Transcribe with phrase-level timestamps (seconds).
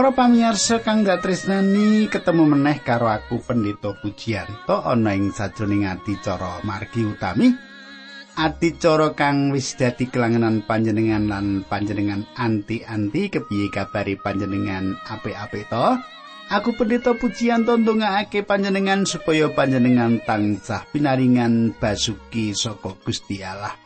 [0.00, 7.04] Para pamirsa kang tresnani ketemu meneh karo aku Pendeta Pujiyanto ana ing sajroning adicara margi
[7.04, 7.52] utami.
[8.32, 16.00] Adicara kang wis dadi kelangenan panjenengan lan panjenengan anti-anti kepiye kabari panjenengan apik-apik to?
[16.48, 23.76] Aku Pendeta Pujiyanto ndongaake panjenengan supaya panjenengan tansah pinaringan basuki saka Gusti Allah.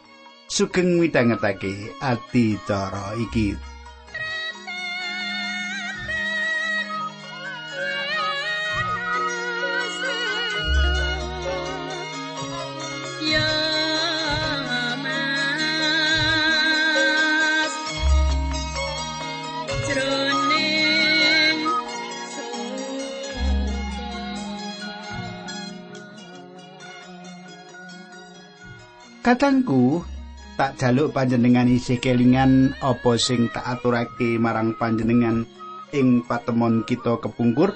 [0.46, 3.73] Sugeng midhangetake adicara iki.
[29.24, 30.04] Katangku,
[30.60, 35.48] tak jaluk panjenengan isih kelingan apa sing tak aturake marang panjenengan
[35.96, 37.72] ing patemon kita kepungkur.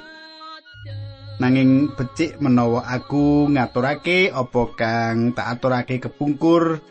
[1.40, 6.84] Nanging becik menawa aku ngaturake apa kang tak aturake kepungkur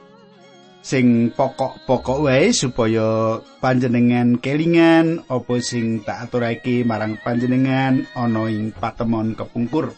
[0.81, 9.37] sing pokok-pokok wae supaya panjenengan kelingan apa sing tak aturake marang panjenengan ana ing patemon
[9.37, 9.93] kepungkur.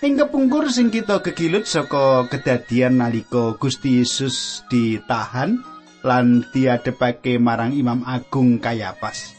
[0.00, 5.60] Ing kepungkur sing kita kegilut saka kedadian nalika Gusti Yesus ditahan
[6.00, 9.36] lan diadepake marang Imam Agung Kayapas.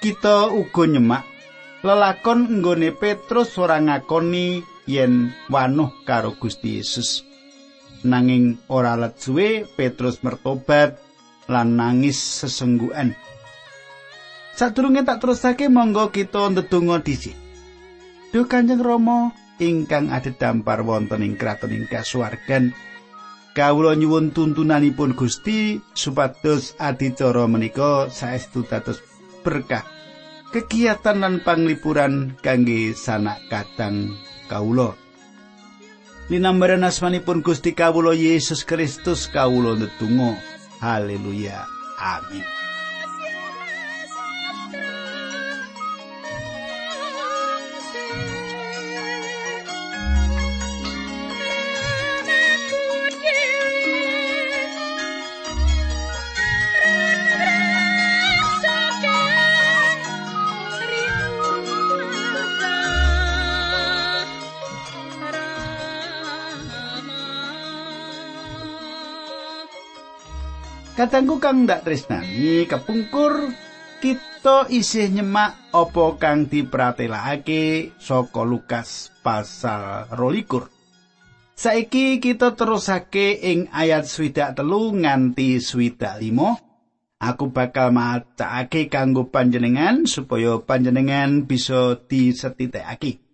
[0.00, 1.28] Kita uga nyemak
[1.84, 7.20] lelakon nggone Petrus ora ngakoni yen wanuh karo Gusti Yesus.
[8.08, 10.96] Nanging ora let suwe Petrus mertobat
[11.52, 13.12] lan nangis sesenggukan.
[14.56, 17.36] Sadurunge tak terusake monggo kita ndedonga dhisik.
[18.32, 20.08] Duh Kanjeng Rama, ingkang
[20.40, 22.72] dampar wonten ing kraton ing kasuwargan.
[23.52, 29.02] Kawula nyuwun tuntunanipun Gusti supados adicara menika saestu dados
[29.42, 29.82] berkah
[30.54, 34.16] kegiatan lan panglipuran kangge sanak kadang
[34.48, 34.96] kawula.
[36.30, 40.38] Linambaran asmanipun Gusti kawula Yesus Kristus kawula ndedonga.
[40.78, 41.66] Haleluya.
[42.00, 42.69] Amin
[71.00, 73.48] Katanggu kang ndak tresnani kepungkur
[74.04, 80.68] kita isih nyemak apa kang dipratelakake saka Lukas pasal rolikur.
[81.56, 86.60] Saiki kita terusake ing ayat swidak telu nganti swidak limo.
[87.16, 93.24] Aku bakal macake kanggo panjenengan supaya panjenengan bisa disetitekake.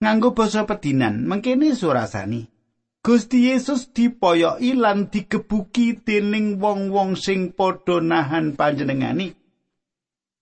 [0.00, 2.59] Nganggo basa pedinan, mengkene surasani.
[3.00, 9.32] Gusti Yesus dipoyoki lan digebuki dening wong-wong sing padha nahan panjenengani.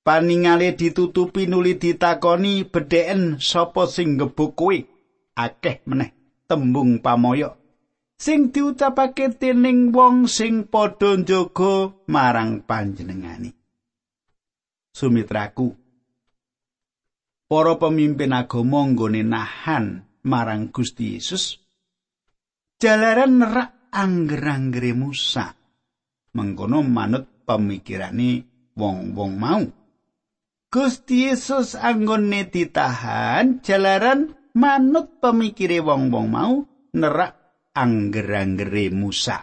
[0.03, 4.75] Paningale ditutupi nuli ditakoni bedheken sapa sing gebuk kowe.
[5.39, 6.11] Akeh meneh
[6.51, 7.55] tembung pamoyo
[8.19, 13.55] sing diucapake dening wong sing padha njaga marang panjenengani.
[14.91, 15.79] Sumitraku
[17.47, 21.63] Para pemimpin agama nggone nahan marang Gusti Yesus
[22.79, 25.51] jalaran nerak angger-anggere Musa.
[26.39, 28.47] Mengkono manut pemikirane
[28.79, 29.63] wong-wong mau.
[30.69, 36.55] Gusti Yesus anggone ditahan jalaran manut pemikire wong-wong mau
[36.95, 37.35] nerak
[37.75, 39.43] angger-anggere Musa.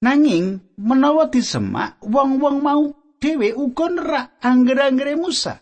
[0.00, 2.82] Nanging menawa disemak wong-wong mau
[3.20, 5.60] dhewe uga nerak angger-anggere Musa.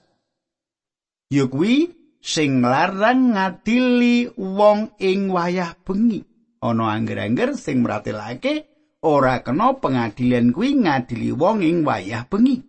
[1.32, 6.25] Ya kuwi sing larang ngadili wong ing wayah bengi.
[6.65, 8.65] Ana angger-angger sing mratelake
[9.05, 12.65] ora kena pengadilan kuwi ngadili wong ing wayah bengi.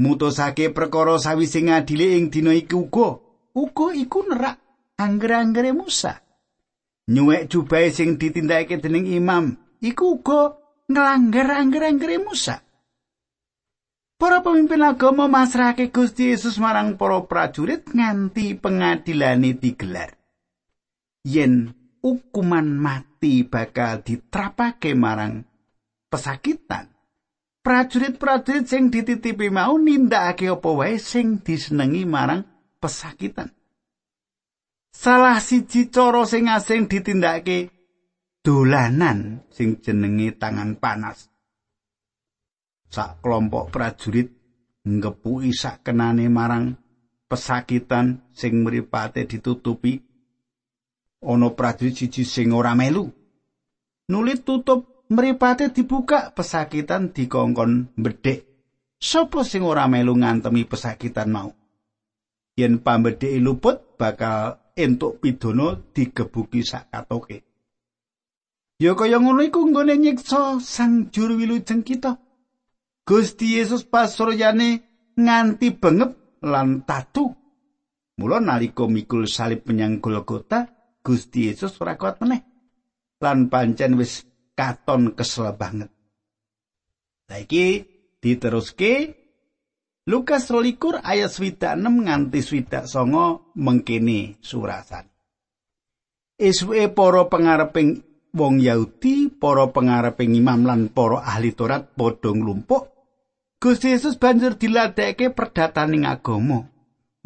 [0.00, 3.08] Mutusake perkara sawise ngadili ing dina iku uga.
[3.52, 4.56] Uga iku nerak
[4.96, 6.16] angger-anggere Musa.
[7.12, 9.52] Nyuwek jubahe sing ditindakake dening imam
[9.84, 10.56] iku uga
[10.88, 12.64] nglanggar angger-anggere Musa
[14.18, 20.18] Para pemimpin agama masrahake Gusti Yesus marang para prajurit nganti pengadilane digelar.
[21.22, 21.70] Yen
[22.02, 25.46] hukuman mati bakal ditrapake marang
[26.10, 26.90] pesakitan,
[27.62, 32.42] prajurit-prajurit sing dititipi mau nindakake apa wae sing disenengi marang
[32.82, 33.54] pesakitan.
[34.90, 37.70] Salah siji cara sing asing ditindakake
[38.42, 41.30] dolanan sing jenenge tangan panas.
[42.88, 44.28] Sak kelompok prajurit
[44.88, 46.76] ngepuki sak kenane marang
[47.28, 50.00] pesakitan sing mripate ditutupi.
[51.18, 53.10] Ana prajurit siji sing ora melu.
[54.08, 58.48] Nulit tutup mripate dibuka pesakitan dikongkon bedhek
[58.96, 61.50] sapa sing ora melu ngantemi pesakitan mau?
[62.58, 67.44] Yen pambedheke luput bakal entuk pidana digebuki sak katoke.
[68.78, 72.14] Ya kaya ngono iku nggone nyiksa sang juru wilujeng kita
[73.08, 74.84] Gusti Yesus pasuryane
[75.16, 77.32] nganti bengep lan tatu
[78.20, 80.68] mula nalika mikul salib menyang Golgota
[81.00, 82.44] Gusti Yesus ora kuat meneh
[83.24, 85.88] lan pancen wis katon kesel banget
[87.24, 87.88] saiki
[88.20, 89.16] diteruske
[90.08, 95.04] Lukas rolikur ayat swidak 6 nganti swidak songo mengkini surasan.
[96.40, 98.00] Iswe para pengareping
[98.32, 102.97] wong Yahudi, para pengareping imam lan para ahli Taurat padha nglumpuk.
[103.58, 106.70] Gusti Yesus banjur diladeke perdataning agama.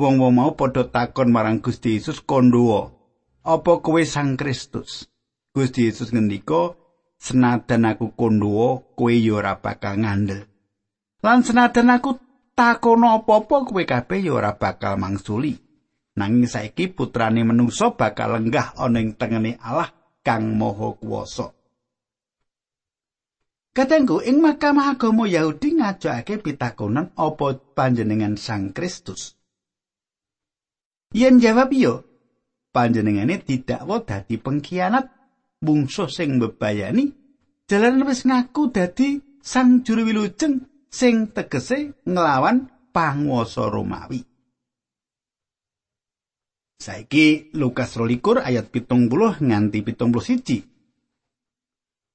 [0.01, 2.89] Wong-wong mau padha takon marang Gusti Yesus kondhuwa,
[3.45, 5.13] "Apa kowe Sang Kristus?"
[5.53, 6.73] Gusti Yesus ngendika,
[7.21, 10.49] "Senadan aku kondhuwa, kowe ya ora bakal ngandel."
[11.21, 12.17] Lan senadan aku
[12.57, 15.53] takono apa-apa kowe kabeh ya ora bakal mangsuli.
[16.17, 19.93] Nanging saiki putrane menungso bakal lenggah ana ing tengene Allah
[20.25, 21.53] kang Maha Kuwasa.
[23.73, 29.33] Katengku ing Mahkamah Agama Yahudi ngajakake pitakonan apa panjenengan Sang Kristus.
[31.17, 32.05] Yen jawab yo,
[32.69, 35.09] panjenengane didakwa dadi pengkhianat,
[35.57, 37.17] bungsu sing bebayani,
[37.65, 44.21] jalan wis ngaku dadi sang juru wilujeng sing tegese nglawan panguwasa Romawi.
[46.77, 50.72] Saiki Lukas 12 ayat 70 nganti 71.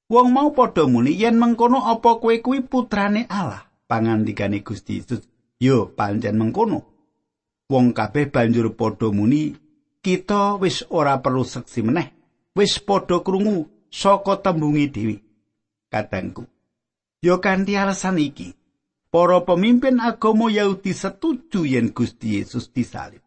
[0.07, 5.27] Wong mau padha muni yen mengkono apa kowe kuwi putrane Allah, pangandikane Gusti Yesus.
[5.59, 6.79] Yo pancen mengkono.
[7.67, 9.51] Wong kabeh banjur padha muni,
[9.99, 12.07] kita wis ora perlu seksi meneh.
[12.55, 15.15] Wis padha krungu saka tembungi dhewe.
[15.91, 16.47] Kadangku.
[17.19, 18.55] Yo kanthi alasan iki,
[19.11, 23.19] para pemimpin agama Yahudi setuju yen Gusti Yesus disalib.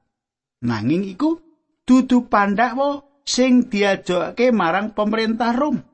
[0.64, 1.44] Nanging iku
[1.84, 5.89] dudu pandhawa sing diajokake marang pemerintah Rom.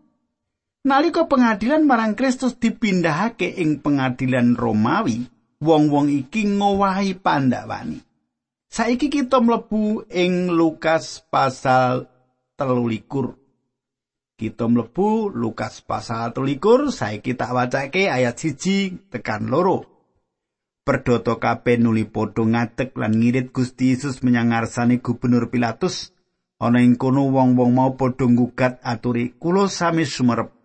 [0.87, 5.27] Nalika pengadilan marang Kristus dipindahake ing pengadilan Romawi,
[5.59, 8.07] wong-wong iki ngowahi pandhawani.
[8.71, 12.07] Saiki kita mlebu ing Lukas pasal
[12.55, 13.03] 13.
[14.39, 19.91] Kita mlebu Lukas pasal 13 saiki tak wacake ayat siji tekan loro.
[20.87, 26.15] Perdoto kabeh nuli padha ngadeg lan ngirit Gusti Yesus menyang ngarsane Gubernur Pilatus.
[26.63, 30.56] Ana ing kono wong-wong mau padha nggugat aturi, "Kula sami sumerep.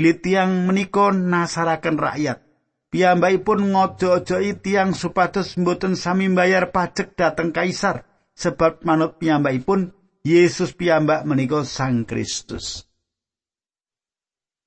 [0.00, 2.40] Bilih tiang menika nasaraken rakyat.
[2.88, 9.92] Piyambakipun ngojo-ojoki tiang supados mboten sami mbayar pajak dhateng kaisar, sebab manut piyambakipun
[10.24, 12.88] Yesus piyambak menika Sang Kristus."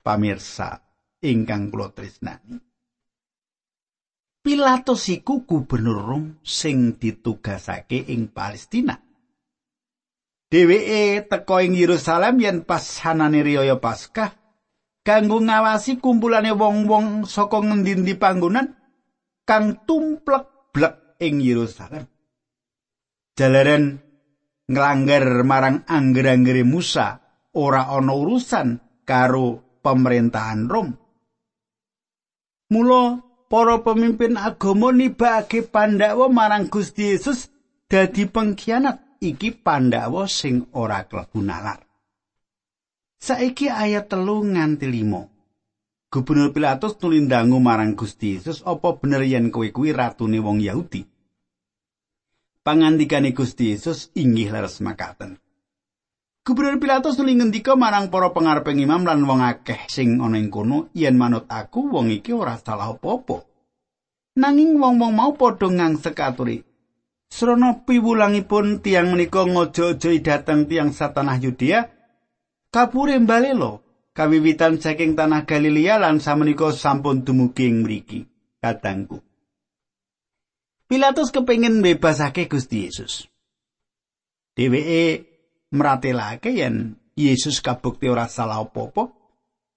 [0.06, 0.86] pamirsa
[1.24, 2.62] ingkang kula tresnani.
[4.44, 9.02] Pilatus iku gubernur Rom sing ditugasake ing Palestina.
[10.52, 14.43] Dheweke teka ing Yerusalem yen pas hanane riyaya Paskah
[15.04, 18.72] kanggo ngawasi kumpulane wong-wong saka ngendi-endi panggonan
[19.44, 22.08] kang tumplek-blek ing Yerusalem.
[23.36, 24.00] Jalaran
[24.72, 27.20] nglanggar marang angger-anggere Musa
[27.60, 30.90] ora ana urusan karo pemerintahan Rom.
[32.72, 37.52] Mula para pemimpin agama nibake Pandhawa marang Gusti Yesus
[37.86, 39.22] dadi pengkhianat.
[39.24, 41.93] Iki Pandhawa sing ora klebu nalar.
[43.24, 45.32] Saiki ayat telu nganti limo.
[46.12, 51.08] Gubernur Pilatus nulindangu marang Gusti Yesus apa bener yen kowe kuwi ratune wong Yahudi.
[52.68, 55.40] Pangandikane Gusti Yesus inggih leres makaten.
[56.44, 60.92] Gubernur Pilatus nuli ngendika marang para pengareping imam lan wong akeh sing ana ing kono,
[60.92, 63.40] yen manut aku wong iki ora salah apa-apa.
[64.36, 66.60] Nanging wong-wong mau padha ngangsek aturi.
[67.32, 71.93] Srana piwulangipun tiang menika ngojo-ojo dhateng tiang satanah Yudea,
[72.74, 73.78] kapure mbalela
[74.18, 78.26] kawiwitan saking tanah Galilea lan samenika sampun dumugi mriki.
[78.58, 79.22] Kadangku.
[80.90, 83.30] Pilatus kepengin bebasake Gusti Yesus.
[84.58, 85.30] Dheweke
[85.74, 89.10] mratelake yen Yesus kabukti ora salah apa-apa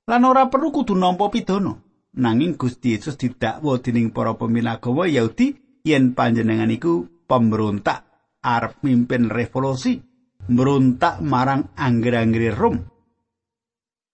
[0.08, 1.76] lan ora perlu kudu nampa pidana
[2.16, 8.04] nanging Gusti Yesus didakwa dening para pemimpin agama Yahudi yen panjenengan iku pemberontak
[8.44, 10.05] arep mimpin revolusi
[10.50, 12.82] merontak marang angger-angger Rom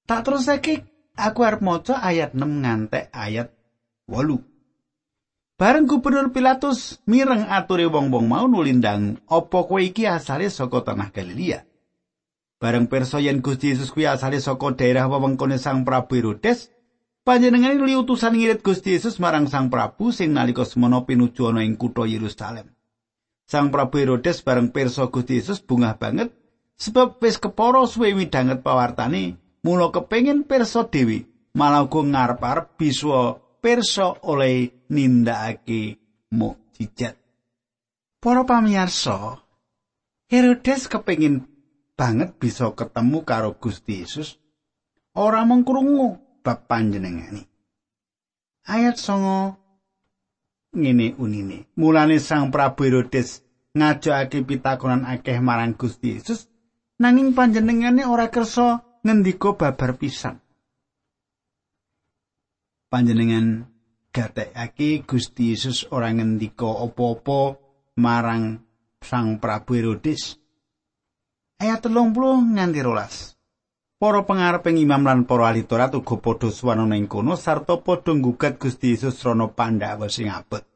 [0.05, 0.83] tak terus saiki
[1.17, 3.53] aku arep maca ayat 6 ngantek ayat
[4.09, 4.53] wolu
[5.63, 11.63] Bareng Gubernur Pilatus mireng ature wong-wong mau nulindang, "Apa kowe iki asale saka tanah Galilea?"
[12.59, 16.67] Bareng pirsa yen Gusti Yesus kuwi asale saka daerah wewengkone Sang Prabu Herodes,
[17.23, 21.79] panjenengane nuli utusan ngirit Gusti Yesus marang Sang Prabu sing nalika semono pinuju ana ing
[21.79, 22.67] kutha Yerusalem.
[23.47, 26.33] Sang Prabu Herodes bareng pirsa Gusti Yesus bungah banget
[26.81, 31.23] sebab wis kepara suwe midanget pawartane, mula kepengin pirsa dewi
[31.55, 36.01] malah uga ngarep-arep bisa pirsa oleh nindakake
[36.33, 37.15] mukjizat.
[38.23, 39.43] Para pamirsa,
[40.31, 41.45] Herodes kepengin
[41.99, 44.39] banget bisa ketemu karo Gusti Yesus.
[45.13, 47.45] Ora mung krungu bab panjenengane.
[48.65, 48.97] Ayat
[50.73, 51.69] ngene unine.
[51.77, 53.45] Mulane Sang Prabu Herodes
[53.77, 56.49] ngajakake pitakonan akeh marang Gusti Yesus
[57.01, 60.41] nanging panjenengane ora kersa ngendika babar pisan.
[62.93, 63.69] Panjenengan
[64.13, 67.57] gatekake Gusti Yesus ora ngendika apa-apa
[67.97, 68.61] marang
[69.01, 70.37] Sang Prabu Herodes.
[71.59, 73.35] Ayat 30 nganti rolas.
[74.03, 78.59] Para pengareping imam lan para ahli Taurat uga padha swanana ing kono sarta padha nggugat
[78.59, 80.67] Gusti Yesus rono Pandhawa sing abot.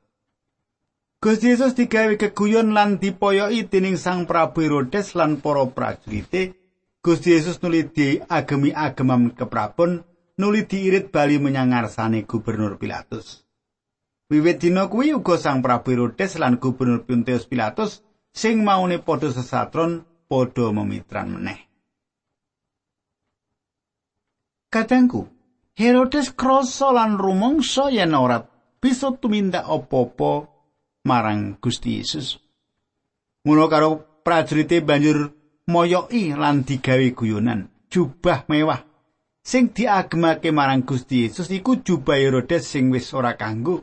[1.18, 6.54] Gusti Yesus digawe keguyon lan dipoyoki dening Sang Prabu Herodes lan para prajurite.
[7.02, 10.06] Gusti Yesus nuli diagemi agemam keprabon
[10.38, 13.42] nuli diirit bali menyang ngarsane gubernur Pilatus.
[14.30, 20.06] Wiwit dina kuwi uga Sang Prabu Herodes lan gubernur Pontius Pilatus sing maune padha sesatron
[20.30, 21.65] padha memitran meneh.
[24.76, 25.24] Kadangku,
[25.72, 28.44] Herodes krasa lan rumangsa yen ora
[28.76, 30.52] bisa tumindak apa-apa
[31.08, 32.36] marang Gusti Yesus.
[33.48, 35.32] Mula karo prajurite banjur
[35.72, 38.84] moyoki lan digawe guyonan, jubah mewah.
[39.40, 43.80] Sing diagemake marang Gusti Yesus iku jubah Herodes sing wis ora kanggo.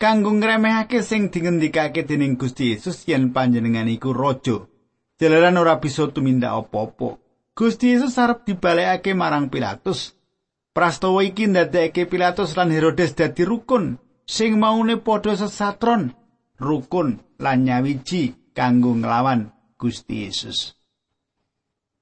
[0.00, 4.56] Kanggo ngremehake sing dingendikake dening Gusti Yesus yen panjenengan iku raja.
[5.20, 7.27] Jalaran ora bisa tumindak apa-apa
[7.58, 10.14] Gusti Yesus arep dibalekake marang Pilatus.
[10.70, 16.14] Prastawa iki ndadekake Pilatus lan Herodes dadi rukun sing maune padha sesatron
[16.62, 20.78] rukun lan nyawiji kanggo nglawan Gusti Yesus.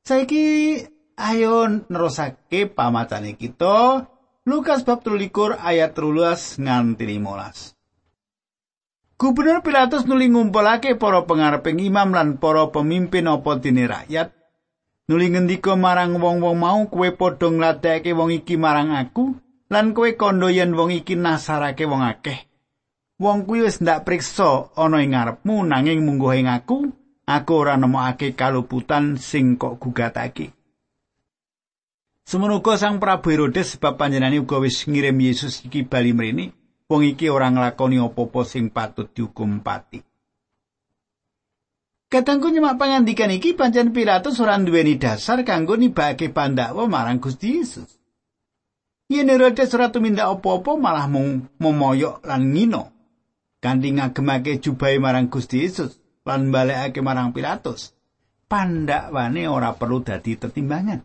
[0.05, 0.77] Saiki
[1.17, 4.05] ayo nerusake pamacane kita
[4.45, 12.37] Lukas bab 13 ayat 13 nganti 15 Gubernur Pilatus nuli ngumpulake para pengareping imam lan
[12.37, 14.36] para pemimpin apa dene rakyat
[15.07, 19.39] nuli ngendika marang wong-wong mau kowe padha ngladekake wong iki marang aku
[19.71, 22.51] lan kowe kandha yen wong iki nasarake wong akeh
[23.23, 26.91] wong kuwi wis ndak priksa ana ing ngarepmu nanging munggo ing aku
[27.23, 30.57] aku ora nemokake kaluputan sing kok gugatake
[32.27, 36.51] Semono Sang Prabu Herodes sebab panjenengane uga wis ngirim Yesus iki bali mrene,
[36.91, 40.03] wong iki ora nglakoni apa-apa sing patut dihukum pati.
[42.17, 47.93] Katangku nyemak pangandikan iki pancen Pilatus ora duweni dasar kanggo nibake pandakwa marang Gusti Yesus.
[49.13, 52.89] Yen Herodes ora tumindak apa-apa malah mung memoyok lan ngino.
[53.61, 57.93] Kanthi ngagemake jubahe marang Gusti Yesus lan balekake marang Pilatus.
[58.49, 61.05] Pandakwane ora perlu dadi tetimbangan.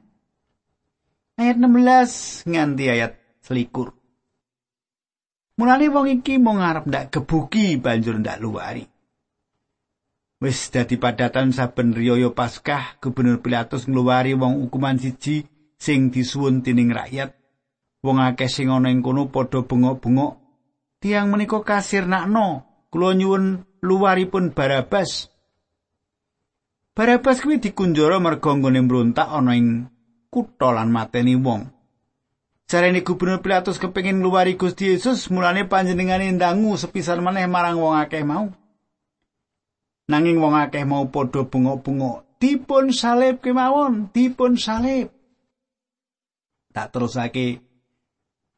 [1.36, 3.92] ayat 16 nganti ayat selikur.
[5.60, 8.88] Mulane wong iki mau ngarep ndak gebuki banjur ndak luwari.
[10.42, 15.46] Wis dadi padatan saben riyaya Paskah, Gubernur Pilatus ngluwari wong hukuman siji
[15.78, 17.38] sing disuwun dening rakyat.
[18.02, 20.42] Wong akeh sing ana ing kono padha bengok-bengok.
[20.98, 25.30] Tiang menika kasir nakno, kula nyuwun luwaripun Barabas.
[26.98, 29.94] Barabas kuwi dikunjara merga nggone mbrontak ana ing
[30.34, 31.70] kutha lan mateni wong.
[32.66, 38.26] Jarene gubernur Pilatus kepengin ngluwari Gusti Yesus, mulane panjenengane ndangu sepisan maneh marang wong akeh
[38.26, 38.50] mau.
[40.12, 45.08] Nanging wong akeh mau padha bengok-bengok, dipun salib kemawon, dipun salib.
[46.76, 47.64] Tak terusake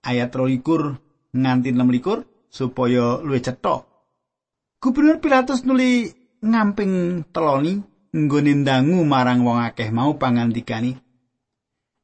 [0.02, 0.98] ayat 23
[1.38, 3.86] nganti 26 supaya luwih cetha.
[4.82, 6.10] Gubernur Pilatus nuli
[6.42, 7.78] ngamping teloni
[8.14, 10.98] nggone ndangu marang wong akeh mau pangandikani.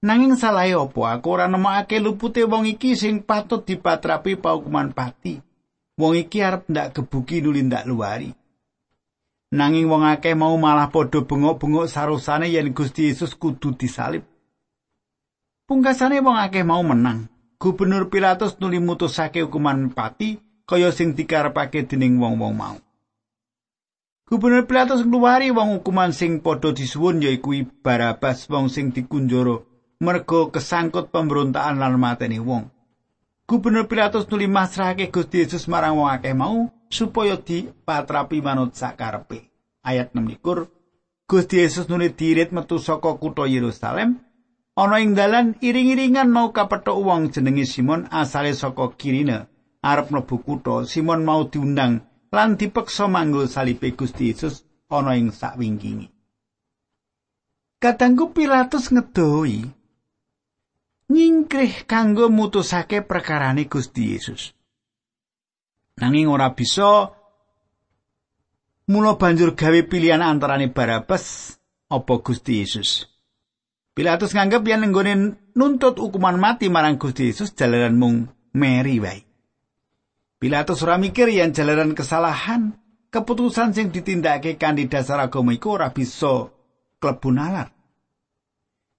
[0.05, 5.41] Nanging salahe apa aku ora nemokake lupute wong iki sing patut dipatrapi paukuman pati.
[5.97, 8.38] Wong iki arep ndak gebuki nuli ndak luwari.
[9.49, 14.21] Nanging wong akeh mau malah padha bengok-bengok sarusane yen Gusti Yesus kudu disalib.
[15.65, 17.25] Pungkasane wong akeh mau menang.
[17.57, 20.37] Gubernur Pilatus nuli mutusake hukuman pati
[20.69, 22.77] kaya sing dikarepake dening wong-wong mau.
[24.29, 29.65] Gubernur Pilatus ngluwari wong hukuman sing padha disuwun yaiku Barabas wong sing dikunjara
[29.97, 32.69] merga kesangkut pemberontakan lan mateni wong.
[33.49, 39.53] Gubernur Pilatus nuli masrahake Gusti Yesus marang wong akeh mau supaya dipatrapi manut sakarepe.
[39.85, 40.41] Ayat 6
[41.29, 44.17] Gusti Yesus nuli dirit metu saka kutha Yerusalem.
[44.73, 49.45] Ana ing dalan iring-iringan mau kapethuk wong jenenge Simon asale saka Kirine.
[49.79, 52.03] Arep mlebu kutha, Simon mau diundang
[52.33, 56.09] lan dipeksa manggul salibe Gusti Yesus ana ing sakwingkingi.
[57.79, 59.63] Katanggu Pilatus ngedoi
[61.09, 64.58] nyingkrih kanggo mutusake perkarane Gusti Yesus.
[65.99, 67.11] Nanging ora bisa
[68.87, 71.55] mula banjur gawe pilihan antarane Barabas
[71.91, 73.03] apa Gusti Yesus.
[73.91, 75.13] Pilatus nganggep yen nggone
[75.59, 79.19] nuntut hukuman mati marang Gusti Yesus jalaran mung meri wae.
[80.39, 82.79] Pilatus ora mikir yen jalaran kesalahan,
[83.11, 86.47] keputusan sing ditindakake kanthi dasar agama iku ora bisa
[87.03, 87.75] klebu nalar.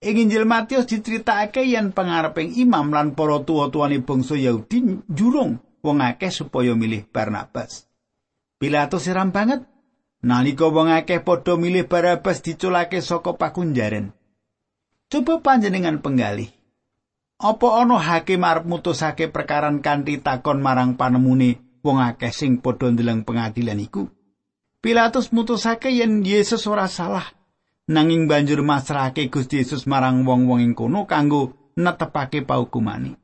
[0.05, 6.33] Ing Injil Matius diceritakake yen pangareping imam lan para tuwa-tuwane bangsa Yahudi jurung wong akeh
[6.33, 7.89] supaya milih Barnabas.
[8.61, 9.65] Pilatus siram banget
[10.25, 14.13] nalika wong akeh padha milih Barnabas diculake saka pakunjaran.
[15.11, 16.49] Coba panjenengan penggalih.
[17.41, 23.25] Apa ana hakim arep mutusake perkara kanthi takon marang panemune wong akeh sing padha ndeleng
[23.27, 24.09] pengadilan iku?
[24.81, 27.41] Pilatus mutusake yen Yesus ora salah.
[27.91, 33.19] nanging banjur masrahake Gusti Yesus marang wong-wong ing kono kanggo netepake paukumane.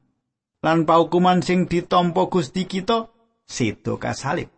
[0.67, 3.07] Lan paukuman sing ditampa Gusti kita
[3.47, 4.51] sedo kasalib.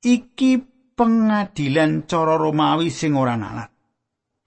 [0.00, 0.64] Iki
[0.96, 3.68] pengadilan cara Romawi sing ora nalar.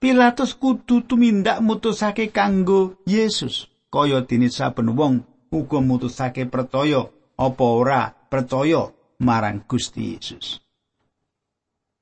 [0.02, 5.22] Pilatus kudu tumindak mutusake kanggo Yesus, kaya dene saben wong
[5.54, 7.06] uga mutusake percaya
[7.38, 8.90] apa ora percaya
[9.22, 10.58] marang Gusti Yesus.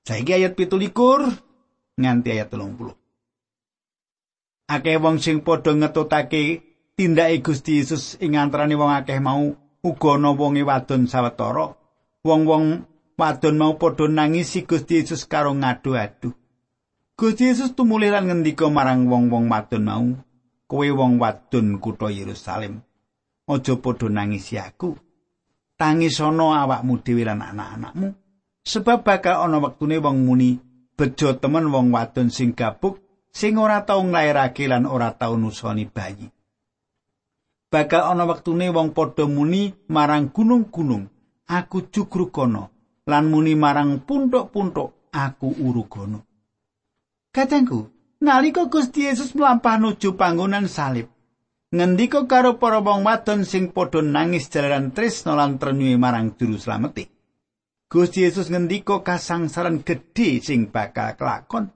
[0.09, 2.97] Saiki ayat 17 nganti ayat 30.
[4.73, 9.52] Akeh wong sing padha ngetutake tindake Gusti Yesus ing antarané wong akeh mau
[9.85, 11.76] uga ana wonge wadon sawetara.
[12.24, 12.88] Wong-wong
[13.20, 16.32] wadon mau padha nangisi Gusti Yesus karo ngadu-adu.
[17.14, 20.09] Gusti Yesus tumulih lan ngendika marang wong-wong wadon mau,
[20.66, 22.80] "Kowe wong wadon kutha Yerusalem,
[23.46, 24.96] aja padha nangisi aku.
[25.76, 28.09] Tangis ana awakmu dhewe lan anak-anakmu,
[28.64, 30.56] sebab bakal ana wektune wong muni
[30.96, 32.96] bejo temen wong wadon sing gabuk
[33.28, 36.32] sing ora tau nglairake lan ora tau nusoni bayi.
[37.66, 41.11] Bakal ana wektune wong padha muni marang gunung-gunung,
[41.50, 42.70] aku jugruk kono,
[43.11, 46.22] lan muni marang puntuk-puntuk, aku urugono.
[47.35, 47.90] Katengku,
[48.22, 51.11] nalika Gusti Yesus mlampah nuju panggonan salib,
[51.74, 57.11] ngendika karo para wong wadon sing padha nangis jalaran tresna lan trenyuhe marang juru slametik.
[57.90, 61.74] Gusti Yesus ngendika kasangsaran gedhe sing bakal kelakon.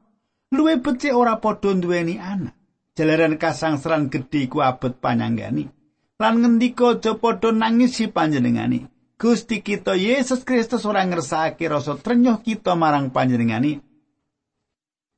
[0.54, 2.54] Luwe becik ora padha duweni anak.
[2.94, 5.79] Jalaran kasangsaran gedhe ku abot panyanggani.
[6.20, 8.84] Lan ngendika aja padha nangis si panjenengani.
[9.16, 13.80] Gusti kita Yesus Kristus ora ngersakake rasa trenyuh kita marang panjenengani.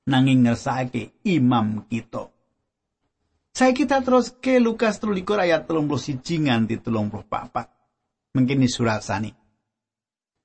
[0.06, 2.30] Nanging ngersakake imam kita.
[3.52, 8.34] Saya kita terus ke Lukas 13 ayat 31 nganti 34.
[8.38, 9.30] Mungkin ini surat sani.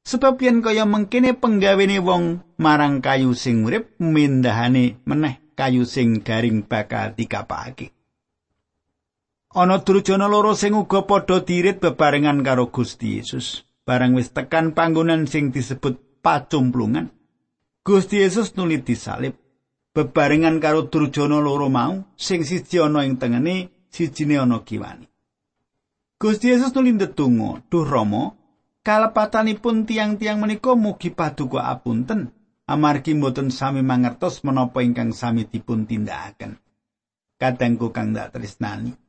[0.06, 6.66] Sebab yen kaya mengkene penggawene wong marang kayu sing urip mindahane meneh kayu sing garing
[6.66, 7.97] bakal dikapake.
[9.58, 13.66] Ana durjana loro sing uga padha dirit bebarengan karo Gusti Yesus.
[13.90, 17.10] Barang wis tekan panggonan sing disebut pacumplungan,
[17.82, 19.34] Gusti Yesus nuli disalib
[19.98, 25.10] bebarengan karo durjana loro mau sing siji ana ing tengene, sijine ana kiwani.
[26.22, 28.38] Gusti Yesus nuli ndedonga, "Duh Rama,
[28.86, 32.30] kalepatanipun tiang-tiang menika mugi paduka apunten
[32.70, 36.62] amargi mboten sami mangertos menapa ingkang sami dipun tindakaken.
[37.42, 39.07] Kadangku kang dak tresnani.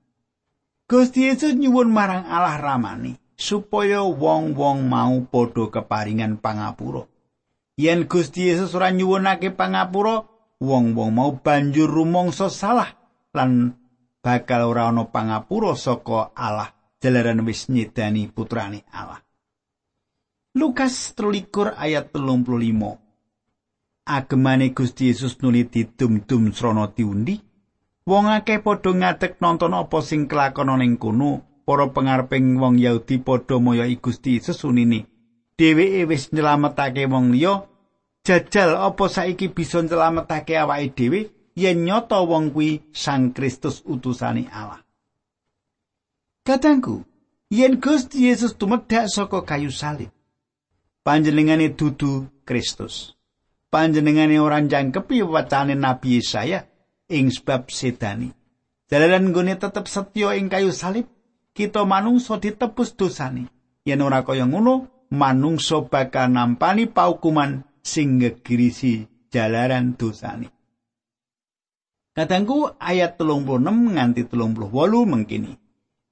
[0.88, 7.05] Gusti Yesus nyuwun marang Allah ramani supaya wong-wong mau padha keparingan pangapura.
[7.77, 10.24] Yen Gusti Yesus ora nyuwunake pangapura,
[10.57, 12.88] wong-wong mau banjur rumangsa salah
[13.37, 13.77] lan
[14.24, 16.72] bakal ora ana pangapura saka Allah
[17.05, 19.20] jalaran wis nyedani putrane Allah.
[20.57, 24.09] Lukas 13 ayat 35.
[24.09, 27.47] Agemane Gusti Yesus nuli didum-dum srana diundi.
[28.09, 31.44] Wong akeh padha ngadeg nonton apa sing kelakon ning kono.
[31.68, 35.05] Para pengareping wong Yahudi padha moyoki Gusti Yesus unine.
[35.61, 37.68] Dheweke wis nyelametake wong liya.
[38.25, 41.21] Jajal apa saiki bisa nyelametake awake dhewe
[41.53, 44.81] yen nyata wong kuwi Sang Kristus utusane Allah.
[46.49, 47.05] Katangku,
[47.53, 50.09] yen Gusti Yesus tumedhak saka kayu salib,
[51.05, 53.12] panjenengane dudu Kristus.
[53.68, 56.64] Panjenengane ora jangkepi wacane Nabi Yesaya
[57.09, 58.31] ing sebab sedani.
[58.88, 61.09] Jalaran nggone tetep setya ing kayu salib,
[61.53, 63.49] kita manungsa ditebus dosane.
[63.85, 70.49] Yen ora kaya ngono, manungsa bakal nampani paukuman sing ngegirisi jalaran dosane.
[72.16, 75.53] Kadangku ayat 36 nganti 38 mengkini.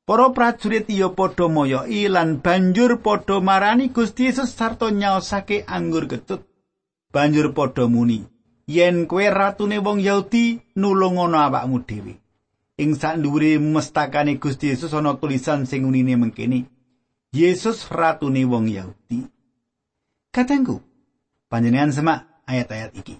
[0.06, 6.46] Para prajurit iya padha moyoki lan banjur padha marani Gusti Yesus sarta nyaosake anggur ketut.
[7.10, 8.22] Banjur padha muni,
[8.66, 12.14] yen kowe ratune wong Yahudi nulungono awakmu dhewe.
[12.78, 16.66] Ing sak dhuwure mestakane Gusti Yesus ana tulisan sing unine mengkene.
[17.32, 19.24] Yesus ratune wong Yahudi.
[20.32, 20.82] Katengku,
[21.48, 23.16] panjenengan semak ayat-ayat iki.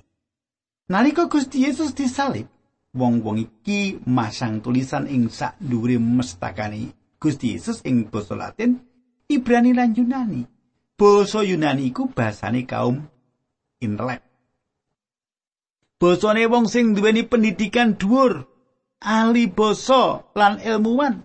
[0.93, 2.47] Nalika Gusti Yesus disalib,
[2.93, 8.77] wong-wong iki masang tulisan ing sak dhuwure mestakane Gusti Yesus ing basa Latin,
[9.27, 10.45] Ibrani lan Yunani.
[10.99, 13.01] Basa Yunani iku basane kaum
[13.81, 14.26] intelek.
[15.97, 18.45] Basane wong sing duweni pendidikan dhuwur,
[19.01, 21.25] ahli basa lan ilmuwan.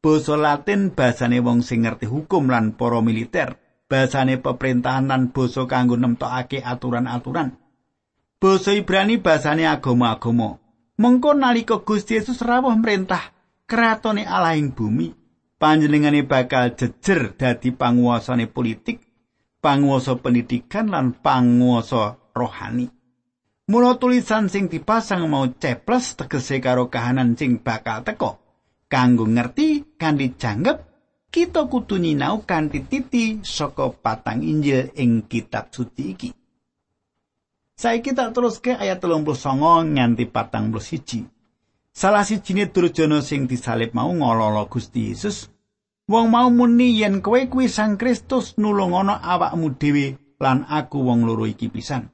[0.00, 3.60] Basa Latin basane wong sing ngerti hukum lan para militer.
[3.84, 7.60] Basane pemerintahan lan basa kanggo nemtokake aturan-aturan.
[8.40, 10.56] Basa Ibrani basane agama-agama.
[10.96, 13.36] Mengko nalika Gusti Yesus rawuh merintah
[13.68, 15.12] kratone Allah ing bumi,
[15.60, 19.00] panjenengane bakal jejer dadi panguasane politik,
[19.60, 22.99] panguasa pendidikan lan panguasa rohani.
[23.70, 28.42] Mula tulisan sing dipasang mau ceples tegese karo kahanan sing bakal teko.
[28.90, 30.82] Kanggo ngerti kanthi janggep
[31.30, 36.30] kita kudu nyinau kanthi titi saka patang Injil ing kitab suci iki.
[37.78, 39.38] Saiki tak terus ke ayat 39
[39.94, 41.30] nganti 41.
[41.94, 45.46] Salah sijine durjana sing disalib mau ngololo Gusti Yesus.
[46.10, 51.46] Wong mau muni yen kowe kuwi Sang Kristus nulungono awakmu dhewe lan aku wong loro
[51.46, 52.10] iki pisan.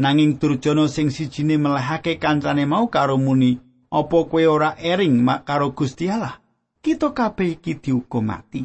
[0.00, 3.60] Nanging durjana sing sijine melehake kancane mau karo muni,
[3.92, 6.40] "Apa kowe ora ering mak karo Gusti Allah?
[6.80, 8.64] Kita kabeh iki dihukum mati."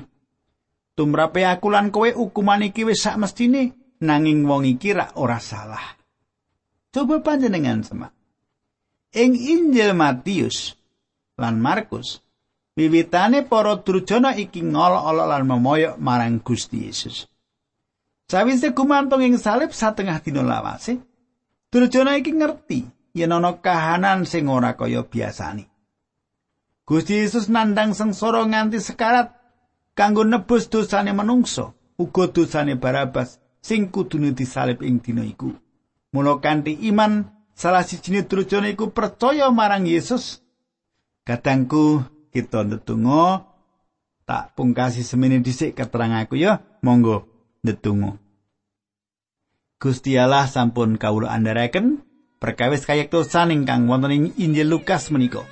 [0.95, 5.84] Tumrape aku lan kowe hukuman iki wis sak mestine, nanging wong iki rak ora salah.
[6.95, 8.15] Coba panjenengan semak.
[9.12, 10.80] Ing Injil Matius
[11.36, 12.24] lan Markus,
[12.80, 17.28] wiwitane para durjana iki ngolok-olok lan memoyok marang Gusti Yesus.
[18.32, 21.04] Sawise gumantung ing salib satengah dina lawase,
[21.75, 25.67] durjana iki ngerti yen ana kahanan sing ora kaya biasane.
[26.88, 29.35] Gusti Yesus nandang sengsara nganti sekarat
[29.91, 35.51] kanggo nebus dosane manungsa, uga dosane Barabas sing kudune disalib ing dina iku.
[36.15, 40.39] Mula kanthi iman salah sijine trujane iku percaya marang Yesus.
[41.27, 43.51] Kadangku kita ndedonga
[44.23, 46.63] tak pungkasi semene dhisik keterang aku ya.
[46.79, 47.27] Monggo
[47.65, 48.24] ndedonga.
[49.86, 52.02] Gusti Allah sampun kawula andharaken
[52.41, 55.45] perkawis kayektosan ingkang wonten ing Injil Lukas menika.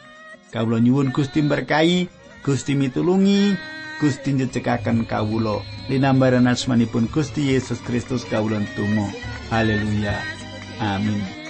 [0.49, 2.09] Kawula nyuwun Gusti berkahi,
[2.41, 3.53] Gusti mitulungi,
[4.01, 9.05] Gusti njejekaken kawula linambaran asmanipun Gusti Yesus Kristus kawula tunggu.
[9.53, 10.17] Haleluya.
[10.81, 11.42] Amin.